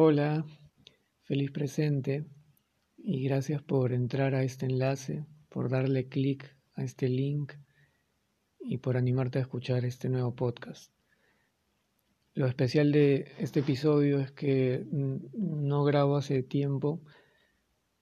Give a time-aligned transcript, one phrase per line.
[0.00, 0.46] Hola,
[1.24, 2.24] feliz presente
[2.96, 7.54] y gracias por entrar a este enlace, por darle clic a este link
[8.60, 10.92] y por animarte a escuchar este nuevo podcast.
[12.32, 17.02] Lo especial de este episodio es que no grabo hace tiempo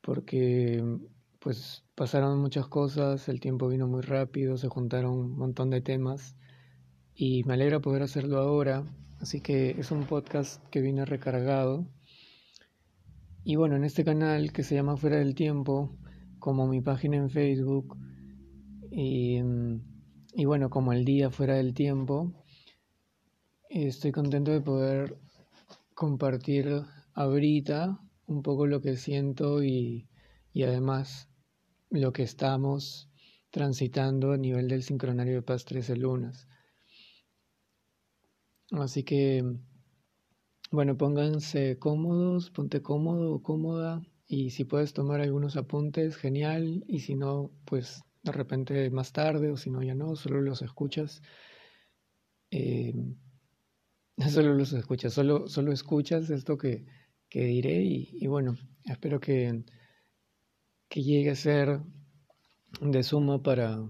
[0.02, 0.84] porque
[1.38, 6.36] pues pasaron muchas cosas, el tiempo vino muy rápido, se juntaron un montón de temas
[7.18, 8.84] y me alegra poder hacerlo ahora,
[9.20, 11.86] así que es un podcast que viene recargado.
[13.42, 15.96] Y bueno, en este canal que se llama Fuera del Tiempo,
[16.38, 17.96] como mi página en Facebook
[18.90, 19.40] y,
[20.34, 22.34] y bueno, como el día Fuera del Tiempo,
[23.70, 25.16] estoy contento de poder
[25.94, 26.82] compartir
[27.14, 30.06] ahorita un poco lo que siento y,
[30.52, 31.30] y además
[31.88, 33.08] lo que estamos
[33.50, 36.46] transitando a nivel del sincronario de paz 13 lunas.
[38.72, 39.44] Así que,
[40.70, 47.00] bueno, pónganse cómodos, ponte cómodo o cómoda y si puedes tomar algunos apuntes, genial, y
[47.00, 51.22] si no, pues de repente más tarde o si no, ya no, solo los escuchas.
[52.50, 52.92] Eh,
[54.30, 56.84] solo los escuchas, solo, solo escuchas esto que,
[57.28, 59.62] que diré y, y, bueno, espero que,
[60.88, 61.80] que llegue a ser
[62.80, 63.88] de suma para,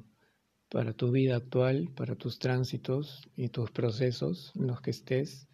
[0.69, 5.49] para tu vida actual, para tus tránsitos y tus procesos en los que estés,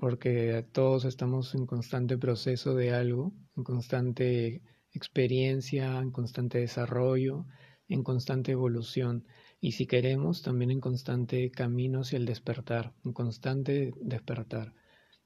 [0.00, 4.62] porque todos estamos en constante proceso de algo, en constante
[4.92, 7.46] experiencia, en constante desarrollo,
[7.88, 9.24] en constante evolución
[9.60, 14.74] y si queremos también en constante camino hacia el despertar, en constante despertar.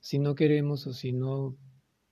[0.01, 1.57] Si no queremos o si no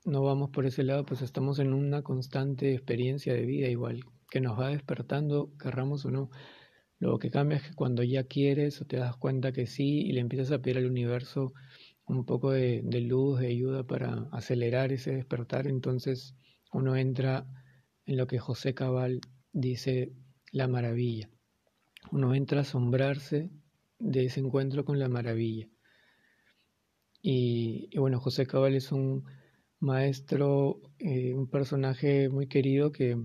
[0.05, 4.41] no vamos por ese lado, pues estamos en una constante experiencia de vida igual, que
[4.41, 6.31] nos va despertando, querramos o no.
[7.01, 10.13] Lo que cambia es que cuando ya quieres o te das cuenta que sí y
[10.13, 11.55] le empiezas a pedir al universo
[12.05, 16.35] un poco de, luz, de ayuda para acelerar ese despertar, entonces
[16.73, 17.47] uno entra
[18.05, 19.21] en lo que José Cabal
[19.53, 20.13] dice
[20.53, 21.31] la maravilla.
[22.13, 23.49] Uno entra a asombrarse
[23.99, 25.69] de ese encuentro con la maravilla.
[27.23, 29.25] Y, bueno, José Cabal es un
[29.79, 33.17] maestro, eh, un personaje muy querido que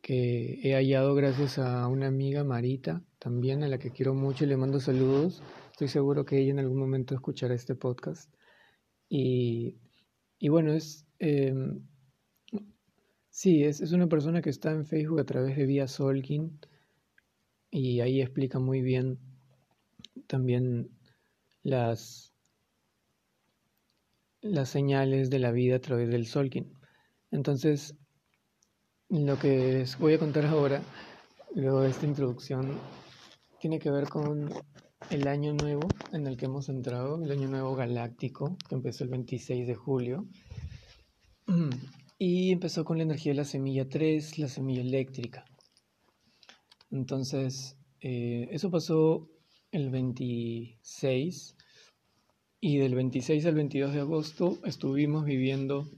[0.00, 4.48] que he hallado gracias a una amiga, Marita, también a la que quiero mucho y
[4.48, 5.42] le mando saludos.
[5.72, 8.32] Estoy seguro que ella en algún momento escuchará este podcast.
[9.08, 9.76] Y,
[10.38, 11.06] y bueno, es...
[11.18, 11.82] Em,
[13.28, 16.58] sí, es, es, una persona que está en Facebook a través de Vía Solkin
[17.70, 19.18] y ahí explica muy bien
[20.26, 20.90] también
[21.62, 22.32] las,
[24.40, 26.72] las señales de la vida a través del Solkin.
[27.30, 27.96] Entonces,
[29.10, 29.48] lo que
[29.78, 30.80] les voy a contar ahora,
[31.56, 32.78] luego de esta introducción,
[33.58, 34.48] tiene que ver con
[35.10, 39.10] el año nuevo en el que hemos entrado, el año nuevo galáctico, que empezó el
[39.10, 40.26] 26 de julio.
[42.18, 45.44] Y empezó con la energía de la semilla 3, la semilla eléctrica.
[46.92, 49.28] Entonces, eh, eso pasó
[49.72, 51.56] el 26
[52.60, 55.88] y del 26 al 22 de agosto estuvimos viviendo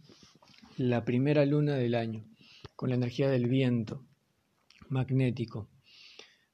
[0.77, 2.32] la primera luna del año
[2.83, 4.05] con la energía del viento
[4.89, 5.69] magnético.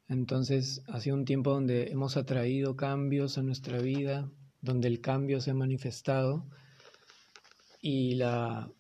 [0.08, 4.30] Entonces ha sido un tiempo donde hemos atraído cambios a nuestra vida,
[4.60, 6.46] donde el cambio se ha manifestado
[7.80, 8.70] y la,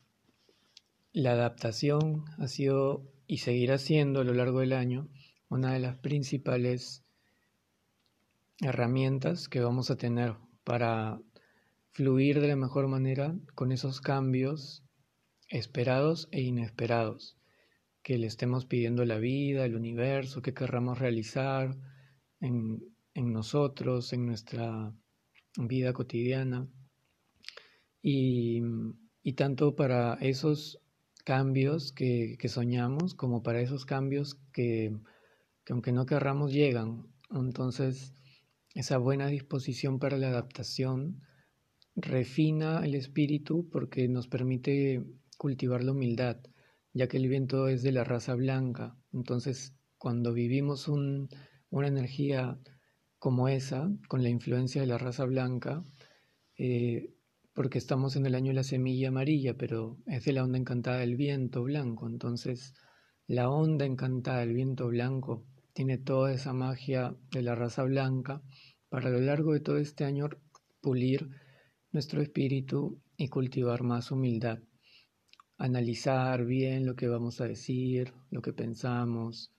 [1.14, 5.08] la adaptación ha sido y seguirá siendo a lo largo del año
[5.48, 7.02] una de las principales
[8.60, 11.18] herramientas que vamos a tener para
[11.92, 14.84] fluir de la mejor manera con esos cambios
[15.48, 17.38] esperados e inesperados
[18.02, 21.76] que le estemos pidiendo la vida, el universo, que querramos realizar
[22.40, 22.80] en,
[23.14, 24.94] nosotros, en nuestra
[25.56, 26.68] vida cotidiana.
[28.00, 28.62] Y,
[29.36, 30.80] tanto para esos
[31.24, 34.96] cambios que, soñamos como para esos cambios que,
[35.64, 37.12] que aunque no querramos llegan.
[37.30, 38.14] Entonces,
[38.74, 41.20] esa buena disposición para la adaptación
[41.94, 45.04] refina el espíritu porque nos permite
[45.38, 46.38] cultivar la humildad
[46.98, 48.96] ya que el viento es de la raza blanca.
[49.12, 52.58] Entonces, cuando vivimos una energía
[53.18, 55.84] como esa, con la influencia de la raza blanca,
[56.56, 57.14] eh,
[57.52, 60.98] porque estamos en el año de la semilla amarilla, pero es de la onda encantada
[60.98, 62.08] del viento blanco.
[62.08, 62.74] Entonces,
[63.26, 68.42] la onda encantada del viento blanco tiene toda esa magia de la raza blanca
[68.88, 70.28] para a lo largo de todo este año
[70.80, 71.28] pulir
[71.92, 74.60] nuestro espíritu y cultivar más humildad
[75.58, 79.52] analizar bien lo que vamos a decir, lo que pensamos.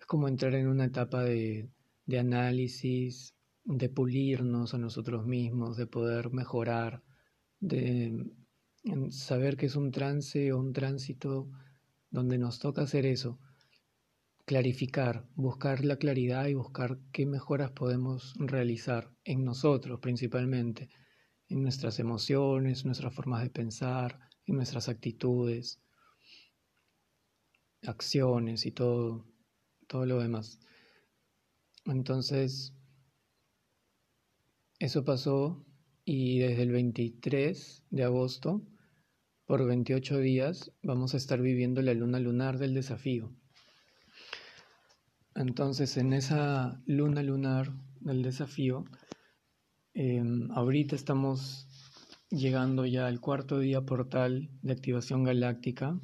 [0.00, 1.70] Es como entrar en una etapa de,
[2.06, 3.34] de análisis,
[3.64, 7.02] de pulirnos a nosotros mismos, de poder mejorar,
[7.60, 8.26] de,
[9.10, 11.48] saber que es un trance o un tránsito
[12.10, 13.38] donde nos toca hacer eso,
[14.44, 20.90] clarificar, buscar la claridad y buscar qué mejoras podemos realizar en nosotros principalmente,
[21.48, 25.80] en nuestras emociones, nuestras formas de pensar, en nuestras actitudes,
[27.82, 29.26] acciones y todo,
[29.86, 30.60] todo lo demás.
[31.84, 32.74] Entonces,
[34.78, 35.64] eso pasó
[36.04, 38.62] y desde el 23 de agosto,
[39.46, 43.34] por 28 días, vamos a estar viviendo la luna lunar del desafío.
[45.34, 48.84] Entonces, en esa luna lunar del desafío,
[49.94, 51.66] em, ahorita estamos
[52.32, 56.00] llegando ya al cuarto día portal de activación galáctica,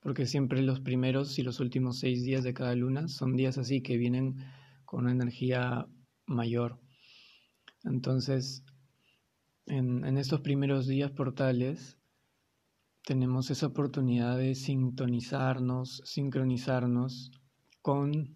[0.00, 3.80] porque siempre los primeros y los últimos seis días de cada luna son días así
[3.80, 4.36] que vienen
[4.84, 5.86] con una energía
[6.26, 6.80] mayor.
[7.84, 8.64] Entonces,
[9.66, 11.98] en, estos primeros días portales,
[13.04, 17.30] tenemos esa oportunidad de sintonizarnos, sincronizarnos
[17.80, 18.34] con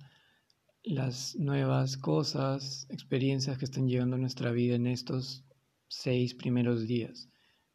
[0.85, 5.45] las nuevas cosas, experiencias que están llegando a nuestra vida en estos
[5.93, 7.29] seis primeros días,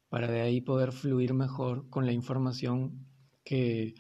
[0.10, 3.06] para de ahí poder fluir mejor con la información
[3.44, 3.94] que,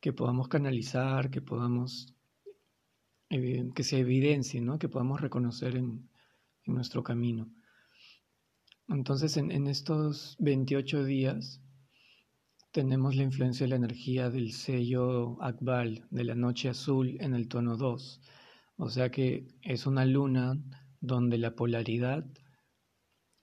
[0.00, 2.14] que podamos canalizar, que podamos,
[3.28, 4.78] que se evidencie, ¿no?
[4.78, 6.08] que podamos reconocer en,
[6.66, 7.50] nuestro camino.
[8.88, 11.60] Entonces, en, en estos 28 días,
[12.70, 17.48] tenemos la influencia de la energía del sello Akbal, de la noche azul en el
[17.48, 18.20] tono 2.
[18.76, 20.58] O sea que es una luna
[21.00, 22.24] donde la polaridad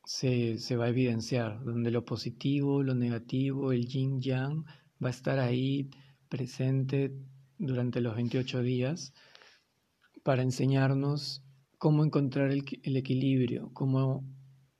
[0.05, 4.65] se, se, va a evidenciar, donde lo positivo, lo negativo, el yin yang
[5.03, 5.89] va a estar ahí
[6.29, 7.11] presente
[7.57, 9.13] durante los 28 días
[10.23, 11.43] para enseñarnos
[11.77, 14.23] cómo encontrar el, el equilibrio, cómo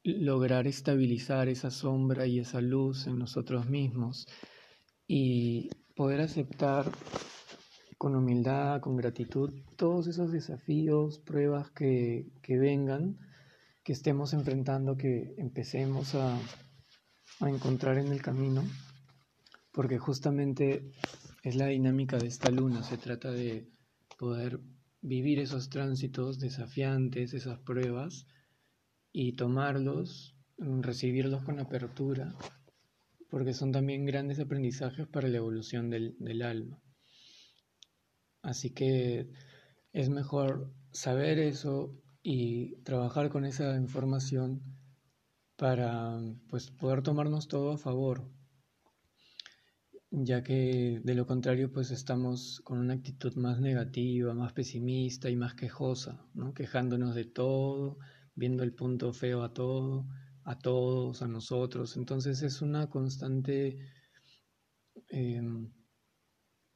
[0.03, 4.27] lograr estabilizar esa sombra y esa luz en nosotros mismos
[5.07, 6.91] y poder aceptar
[7.97, 13.19] con humildad, con gratitud, todos esos desafíos, pruebas que, que vengan,
[13.83, 16.37] que estemos enfrentando, que empecemos a,
[17.39, 18.63] a encontrar en el camino,
[19.71, 20.91] porque justamente
[21.43, 23.67] es la dinámica de esta luna, se trata de
[24.17, 24.59] poder
[25.01, 28.27] vivir esos tránsitos desafiantes, esas pruebas,
[29.11, 32.35] y tomarlos, mm, recibirlos con apertura,
[33.29, 36.81] porque son también grandes aprendizajes para la evolución del, del alma.
[38.41, 39.29] Así que
[39.93, 44.61] es mejor saber eso y trabajar con esa información
[45.55, 46.19] para
[46.49, 48.29] pues, poder tomarnos todo a favor,
[50.09, 55.35] ya que de lo contrario pues estamos con una actitud más negativa, más pesimista y
[55.35, 56.53] más quejosa, ¿no?
[56.53, 57.97] quejándonos de todo
[58.35, 60.07] viendo el punto feo a todo,
[60.43, 61.97] a todos, a nosotros.
[61.97, 63.77] Entonces es una constante,
[65.09, 65.71] em,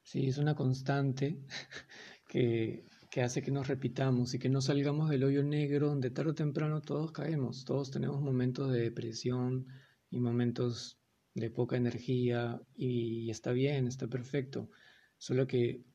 [0.03, 1.39] sí, es una constante
[2.29, 6.31] que, que hace que nos repitamos y que no salgamos del hoyo negro donde tarde
[6.31, 9.67] o temprano todos caemos, todos tenemos momentos de depresión
[10.09, 10.99] y momentos
[11.33, 14.69] de poca energía y está bien, está perfecto,
[15.17, 15.85] solo que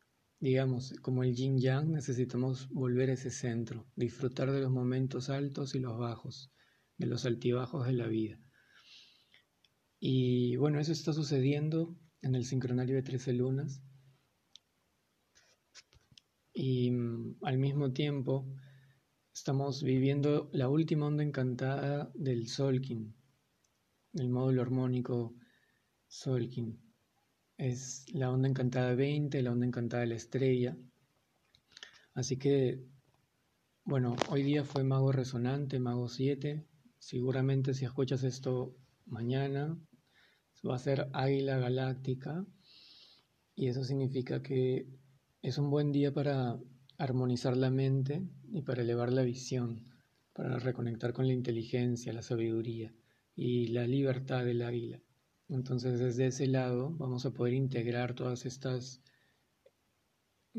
[0.43, 5.75] Digamos, como el yin yang, necesitamos volver a ese centro, disfrutar de los momentos altos
[5.75, 6.51] y los bajos,
[6.97, 8.41] de los altibajos de la vida.
[9.99, 13.83] Y bueno, eso está sucediendo en el sincronario de 13 lunas.
[16.53, 18.47] Y mm, al mismo tiempo
[19.33, 23.15] estamos viviendo la última onda encantada del Solkin,
[24.13, 25.35] del módulo armónico
[26.09, 26.91] Solkin
[27.61, 30.79] es la onda encantada 20, la onda encantada de la estrella.
[32.15, 32.83] Así que,
[33.85, 36.67] bueno, hoy día fue Mago Resonante, Mago 7.
[36.99, 39.79] Seguramente si escuchas esto mañana,
[40.67, 42.47] va a ser Águila Galáctica.
[43.55, 44.89] Y eso significa que
[45.43, 46.59] es un buen día para
[46.99, 49.85] armonizar la mente y para elevar la visión,
[50.35, 52.95] para reconectar con la inteligencia, la sabiduría
[53.35, 55.01] y la libertad del águila.
[55.49, 59.03] Entonces desde ese lado vamos a poder integrar todas estas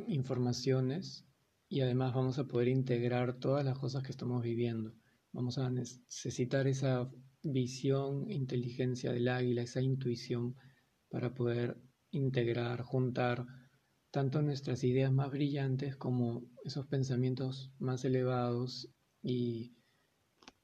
[0.08, 1.28] informaciones
[1.70, 4.96] y además vamos a poder integrar todas las cosas que estamos viviendo.
[5.32, 7.10] Vamos a necesitar esa
[7.44, 10.56] visión, inteligencia del águila, esa intuición
[11.08, 11.78] para poder
[12.10, 13.46] integrar, juntar
[14.12, 18.90] tanto nuestras ideas más brillantes como esos pensamientos más elevados
[19.24, 19.74] y,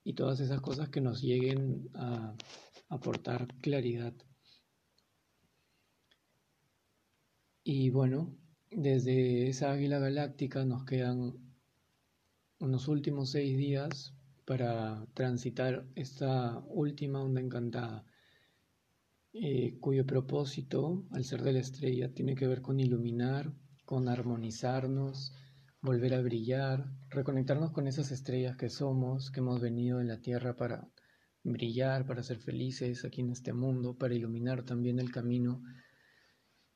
[0.03, 2.35] y todas esas cosas que nos lleguen a
[2.89, 4.13] aportar claridad.
[7.63, 8.37] Y bueno,
[8.71, 11.33] desde esa águila galáctica nos quedan
[12.59, 14.13] unos últimos seis días
[14.45, 18.05] para transitar esta última onda encantada.
[19.33, 23.53] Eh, cuyo propósito, al ser de la estrella, tiene que ver con iluminar,
[23.85, 25.33] con armonizarnos,
[25.81, 30.55] volver a brillar, reconectarnos con esas estrellas que somos, que hemos venido en la Tierra
[30.55, 30.89] para
[31.43, 35.61] brillar, para ser felices aquí en este mundo, para iluminar también el camino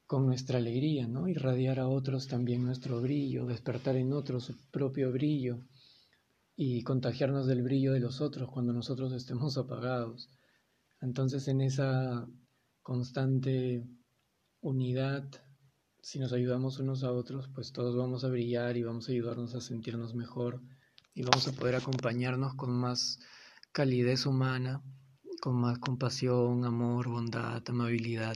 [0.05, 1.27] con nuestra alegría, ¿no?
[1.27, 5.65] Irradiar a otros también nuestro brillo, despertar en otros su propio brillo
[6.55, 10.29] y contagiarnos del brillo de los otros cuando nosotros estemos apagados.
[11.01, 12.27] Entonces en esa
[12.91, 13.88] constante
[14.60, 15.24] unidad,
[16.01, 19.55] si nos ayudamos unos a otros, pues todos vamos a brillar y vamos a ayudarnos
[19.55, 20.62] a sentirnos mejor
[21.13, 23.17] y vamos a poder acompañarnos con más
[23.71, 24.83] calidez humana,
[25.39, 28.36] con más compasión, amor, bondad, amabilidad.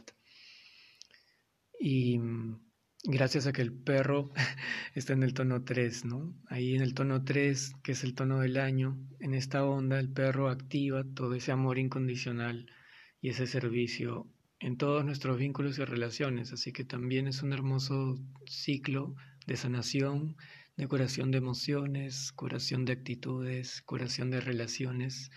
[1.78, 2.58] Y mm,
[3.04, 4.32] gracias a que el perro
[4.96, 6.34] está en el tono 3, ¿no?
[6.48, 10.14] Ahí en el tono 3, que es el tono del año, en esta onda el
[10.14, 12.72] perro activa todo ese amor incondicional
[13.20, 18.16] y ese servicio en todos nuestros vínculos y relaciones, así que también es un hermoso
[18.46, 19.16] ciclo
[19.48, 20.38] de sanación,
[20.78, 25.32] de curación de emociones, curación de actitudes, curación de relaciones,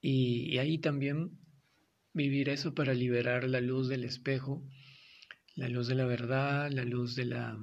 [0.00, 1.38] y, ahí también
[2.14, 4.66] vivir eso para liberar la luz del espejo,
[5.54, 7.58] la luz de la verdad, la luz de la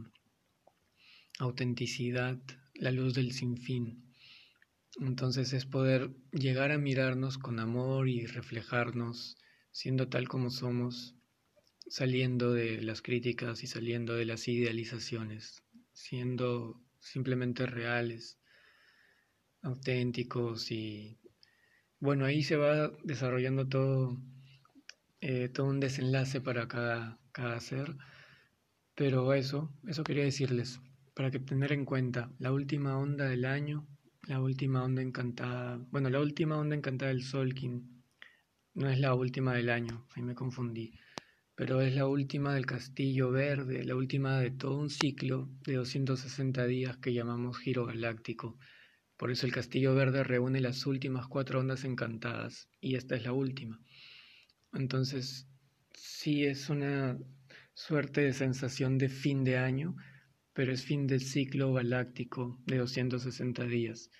[1.40, 2.40] autenticidad,
[2.76, 4.14] la luz del sinfín.
[5.00, 9.38] Entonces es poder llegar a mirarnos con amor y reflejarnos
[9.72, 11.16] siendo tal como somos,
[11.90, 18.40] saliendo de las críticas y saliendo de las idealizaciones, siendo simplemente reales,
[19.62, 21.18] auténticos y
[22.00, 24.18] bueno, ahí se va desarrollando todo,
[25.22, 27.96] eh, todo un desenlace para cada, cada ser,
[28.94, 30.80] pero eso, eso quería decirles,
[31.16, 33.88] para que tener en cuenta la última onda del año,
[34.28, 37.97] la última onda encantada, bueno, la última onda encantada del Solkin
[38.78, 40.94] no es la última del año, ahí me confundí,
[41.56, 46.64] pero es la última del Castillo Verde, la última de todo un ciclo de 260
[46.68, 48.60] días que llamamos Giro Galáctico.
[49.18, 53.34] Por eso el Castillo Verde reúne las últimas cuatro ondas encantadas y esta es la
[53.34, 53.82] última.
[54.74, 55.48] Entonces,
[55.96, 57.18] sí es una
[57.74, 59.96] suerte de sensación de fin de año,
[60.54, 64.12] pero es fin del ciclo galáctico de 260 días.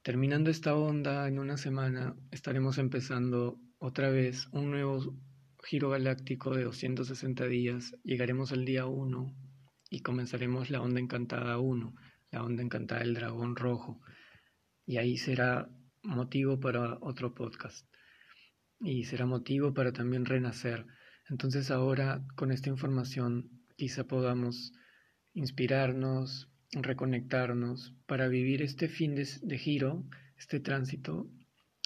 [0.00, 5.18] Terminando esta onda en una semana, estaremos empezando otra vez un nuevo
[5.64, 9.34] giro galáctico de 260 días, llegaremos al día 1
[9.90, 11.92] y comenzaremos la onda encantada 1,
[12.30, 14.00] la onda encantada del dragón rojo.
[14.86, 15.68] Y ahí será
[16.04, 17.84] motivo para otro podcast.
[18.78, 20.86] Y será motivo para también renacer.
[21.28, 24.72] Entonces ahora con esta información quizá podamos
[25.32, 30.04] inspirarnos, reconectarnos para vivir este fin de, de giro,
[30.36, 31.28] este tránsito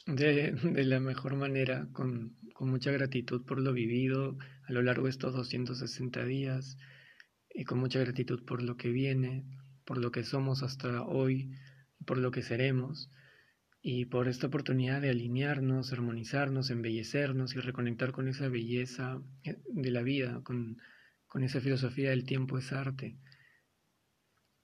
[0.07, 5.05] de, de la mejor manera, con, con, mucha gratitud por lo vivido a lo largo
[5.05, 6.79] de estos 260 días
[7.53, 9.45] y con mucha gratitud por lo que viene,
[9.85, 11.51] por lo que somos hasta hoy,
[12.07, 13.11] por lo que seremos
[13.83, 20.03] y por esta oportunidad de alinearnos, armonizarnos, embellecernos y reconectar con esa belleza de la
[20.03, 20.79] vida, con,
[21.27, 23.17] con esa filosofía del tiempo es arte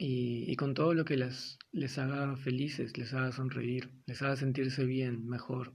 [0.04, 4.84] y, con todo lo que les, les haga felices, les haga sonreír, les haga sentirse
[4.84, 5.74] bien, mejor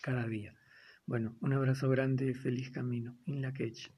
[0.00, 0.56] cada día.
[1.04, 3.18] Bueno, un abrazo grande y feliz camino.
[3.26, 3.92] In la quech.